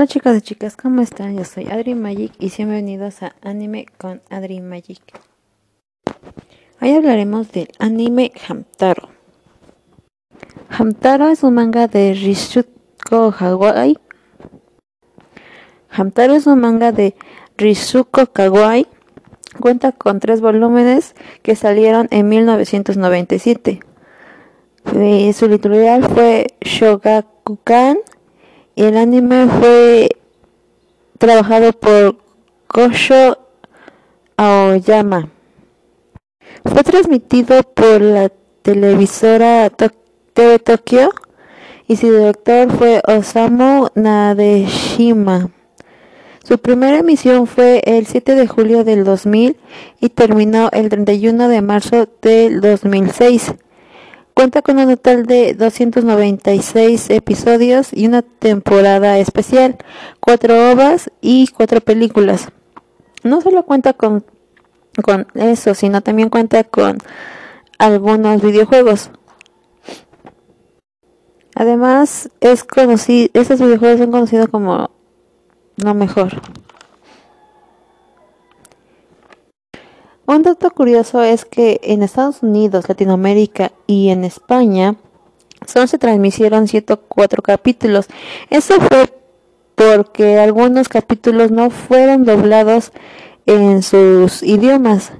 [0.00, 1.36] Hola chicos y chicas, ¿cómo están?
[1.36, 5.02] Yo soy Adri Magic y bienvenidos a Anime con Adri Magic.
[6.80, 9.10] Hoy hablaremos del anime Hamtaro.
[10.70, 13.98] Hamtaro es un manga de Rizuko Hawaii.
[15.90, 17.14] Hamtaro es un manga de
[17.58, 18.86] Rizuko Kawai.
[19.60, 23.80] Cuenta con tres volúmenes que salieron en 1997.
[24.94, 27.98] Eh, su editorial fue Shogakukan
[28.86, 30.08] el anime fue
[31.18, 32.16] trabajado por
[32.66, 33.38] Kosho
[34.36, 35.28] Aoyama.
[36.64, 38.30] Fue transmitido por la
[38.62, 39.70] televisora
[40.32, 41.10] TV Tokyo
[41.88, 45.50] y su director fue Osamu Nadeshima.
[46.42, 49.58] Su primera emisión fue el 7 de julio del 2000
[50.00, 53.54] y terminó el 31 de marzo del 2006.
[54.40, 59.76] Cuenta con un total de 296 episodios y una temporada especial,
[60.18, 62.48] cuatro ovas y cuatro películas.
[63.22, 64.24] No solo cuenta con,
[65.04, 66.96] con eso, sino también cuenta con
[67.76, 69.10] algunos videojuegos.
[71.54, 74.90] Además, es conocido, estos videojuegos son conocidos como
[75.76, 76.40] lo mejor.
[80.30, 84.94] Un dato curioso es que en Estados Unidos, Latinoamérica y en España
[85.66, 88.06] solo se transmitieron 104 capítulos.
[88.48, 89.12] Eso fue
[89.74, 92.92] porque algunos capítulos no fueron doblados
[93.44, 95.10] en sus idiomas,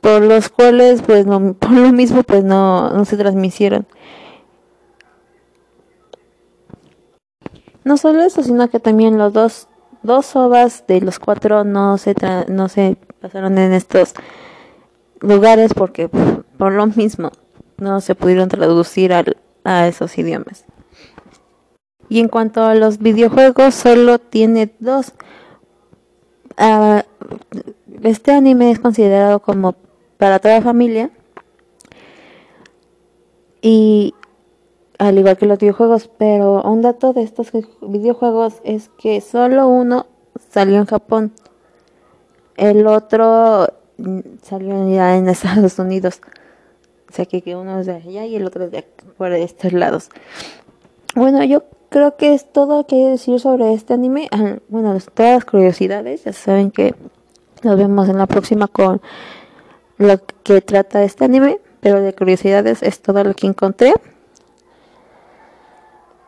[0.00, 3.86] por los cuales, pues, no, por lo mismo, pues, no, no se transmitieron.
[7.84, 9.68] No solo eso, sino que también los dos,
[10.02, 12.14] dos ovas de los cuatro no se,
[12.48, 14.14] no se pasaron en estos
[15.20, 16.08] lugares porque
[16.58, 17.30] por lo mismo
[17.78, 20.64] no se pudieron traducir a esos idiomas.
[22.08, 25.12] Y en cuanto a los videojuegos, solo tiene dos.
[26.56, 27.04] Ah,
[28.02, 29.74] este anime es considerado como
[30.16, 31.10] para toda familia.
[33.60, 34.14] Y
[34.98, 37.50] al igual que los videojuegos, pero un dato de estos
[37.82, 40.06] videojuegos es que solo uno
[40.50, 41.32] salió en Japón.
[42.56, 43.68] El otro
[43.98, 46.20] mm, salió ya en Estados Unidos.
[47.08, 48.82] O sea que, uno es de allá y el otro es de
[49.16, 50.10] por estos lados.
[51.14, 54.28] Bueno, yo creo que es todo que hay que decir sobre este anime.
[54.32, 56.24] Ah, bueno, todas las curiosidades.
[56.24, 56.94] Ya saben que
[57.62, 59.00] nos vemos en la próxima con
[59.98, 61.60] lo que trata este anime.
[61.80, 63.92] Pero de curiosidades es todo lo que encontré.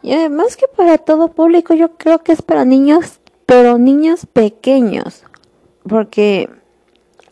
[0.03, 5.25] Y además que para todo público, yo creo que es para niños, pero niños pequeños
[5.89, 6.49] porque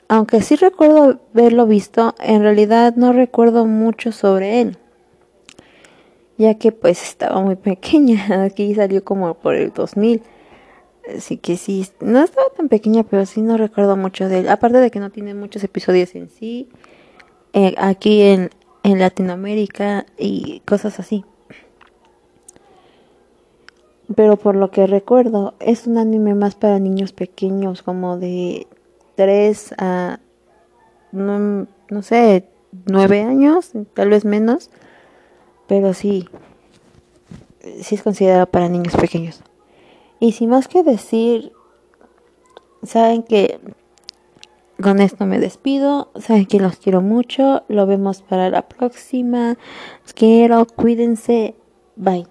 [0.08, 4.78] aunque sí recuerdo haberlo visto, en realidad no recuerdo mucho sobre él,
[6.38, 10.22] ya que pues estaba muy pequeña, aquí salió como por el 2000,
[11.16, 14.78] así que sí, no estaba tan pequeña, pero sí no recuerdo mucho de él, aparte
[14.78, 16.68] de que no tiene muchos episodios en sí,
[17.52, 18.50] eh, aquí en,
[18.82, 21.24] en Latinoamérica y cosas así.
[24.14, 28.68] Pero por lo que recuerdo, es un anime más para niños pequeños, como de
[29.16, 30.20] 3 a,
[31.12, 32.48] no, no sé,
[32.86, 34.70] 9 años, tal vez menos.
[35.66, 36.28] Pero sí,
[37.80, 39.42] sí es considerado para niños pequeños.
[40.20, 41.52] Y sin más que decir,
[42.84, 43.60] saben que
[44.80, 46.10] con esto me despido.
[46.16, 47.64] Saben que los quiero mucho.
[47.68, 49.56] Lo vemos para la próxima.
[50.02, 50.66] Los quiero.
[50.66, 51.54] Cuídense.
[51.96, 52.26] Bye.